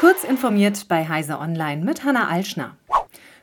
[0.00, 2.74] Kurz informiert bei Heise Online mit Hanna Alschner.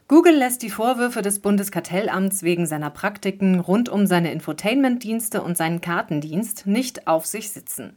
[0.08, 5.82] Google lässt die Vorwürfe des Bundeskartellamts wegen seiner Praktiken rund um seine Infotainment-Dienste und seinen
[5.82, 7.96] Kartendienst nicht auf sich sitzen.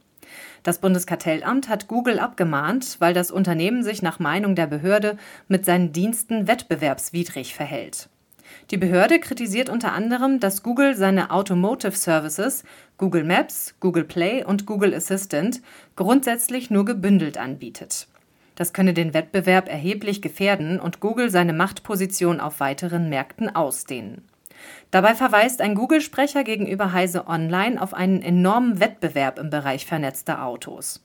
[0.61, 5.17] Das Bundeskartellamt hat Google abgemahnt, weil das Unternehmen sich nach Meinung der Behörde
[5.47, 8.09] mit seinen Diensten wettbewerbswidrig verhält.
[8.69, 12.63] Die Behörde kritisiert unter anderem, dass Google seine Automotive Services
[12.99, 15.63] Google Maps, Google Play und Google Assistant
[15.95, 18.07] grundsätzlich nur gebündelt anbietet.
[18.61, 24.21] Das könne den Wettbewerb erheblich gefährden und Google seine Machtposition auf weiteren Märkten ausdehnen.
[24.91, 31.03] Dabei verweist ein Google-Sprecher gegenüber Heise Online auf einen enormen Wettbewerb im Bereich vernetzter Autos.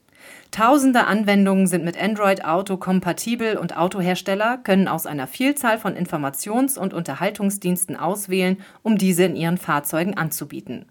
[0.51, 6.77] Tausende Anwendungen sind mit Android Auto kompatibel und Autohersteller können aus einer Vielzahl von Informations-
[6.77, 10.85] und Unterhaltungsdiensten auswählen, um diese in ihren Fahrzeugen anzubieten.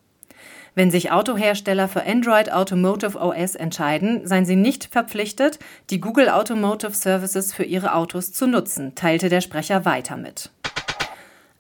[0.76, 5.58] Wenn sich Autohersteller für Android Automotive OS entscheiden, seien sie nicht verpflichtet,
[5.90, 10.52] die Google Automotive Services für ihre Autos zu nutzen, teilte der Sprecher weiter mit.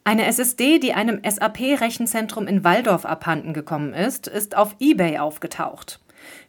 [0.03, 6.01] Eine SSD, die einem SAP-Rechenzentrum in Waldorf abhanden gekommen ist, ist auf eBay aufgetaucht.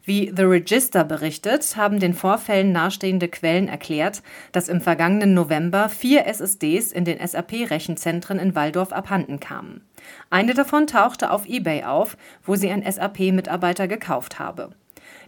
[0.04, 6.26] Wie The Register berichtet, haben den Vorfällen nahestehende Quellen erklärt, dass im vergangenen November vier
[6.26, 9.82] SSDs in den SAP-Rechenzentren in Waldorf abhanden kamen.
[10.30, 14.70] Eine davon tauchte auf eBay auf, wo sie ein SAP-Mitarbeiter gekauft habe.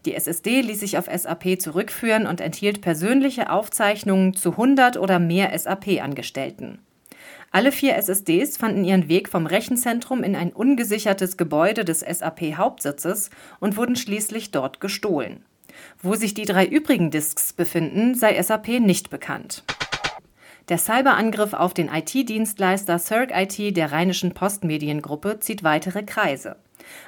[0.05, 5.57] Die SSD ließ sich auf SAP zurückführen und enthielt persönliche Aufzeichnungen zu 100 oder mehr
[5.59, 6.79] SAP-Angestellten.
[7.51, 13.77] Alle vier SSDs fanden ihren Weg vom Rechenzentrum in ein ungesichertes Gebäude des SAP-Hauptsitzes und
[13.77, 15.45] wurden schließlich dort gestohlen.
[16.03, 19.65] Wo sich die drei übrigen Disks befinden, sei SAP nicht bekannt.
[20.69, 26.57] Der Cyberangriff auf den IT-Dienstleister Circ IT der Rheinischen Postmediengruppe zieht weitere Kreise.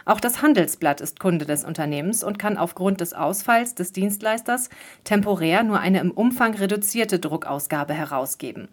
[0.06, 4.70] Auch das Handelsblatt ist Kunde des Unternehmens und kann aufgrund des Ausfalls des Dienstleisters
[5.04, 8.68] temporär nur eine im Umfang reduzierte Druckausgabe herausgeben.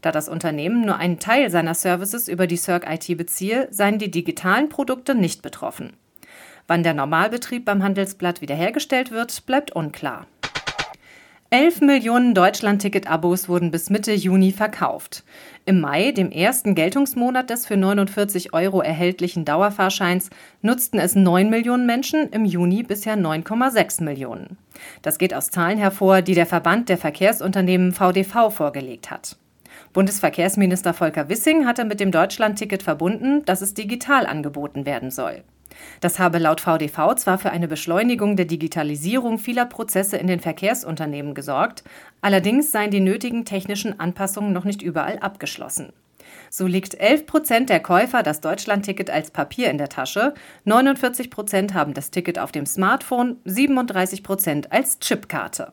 [0.00, 4.10] Da das Unternehmen nur einen Teil seiner Services über die Circ IT beziehe, seien die
[4.10, 5.92] digitalen Produkte nicht betroffen.
[6.66, 10.26] Wann der Normalbetrieb beim Handelsblatt wiederhergestellt wird, bleibt unklar.
[11.52, 15.22] 11 Millionen Deutschland-Ticket-Abos wurden bis Mitte Juni verkauft.
[15.66, 20.30] Im Mai, dem ersten Geltungsmonat des für 49 Euro erhältlichen Dauerfahrscheins,
[20.62, 24.56] nutzten es 9 Millionen Menschen, im Juni bisher 9,6 Millionen.
[25.02, 29.36] Das geht aus Zahlen hervor, die der Verband der Verkehrsunternehmen VDV vorgelegt hat.
[29.92, 35.42] Bundesverkehrsminister Volker Wissing hatte mit dem Deutschlandticket verbunden, dass es digital angeboten werden soll.
[36.00, 41.34] Das habe laut VDV zwar für eine Beschleunigung der Digitalisierung vieler Prozesse in den Verkehrsunternehmen
[41.34, 41.82] gesorgt,
[42.20, 45.92] allerdings seien die nötigen technischen Anpassungen noch nicht überall abgeschlossen.
[46.50, 51.74] So liegt 11 Prozent der Käufer das Deutschlandticket als Papier in der Tasche, 49 Prozent
[51.74, 55.72] haben das Ticket auf dem Smartphone, 37 Prozent als Chipkarte.